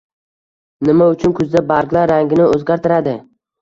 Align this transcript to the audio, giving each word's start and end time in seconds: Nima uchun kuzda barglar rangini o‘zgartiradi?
Nima 0.89 1.11
uchun 1.17 1.37
kuzda 1.41 1.63
barglar 1.75 2.13
rangini 2.17 2.53
o‘zgartiradi? 2.59 3.19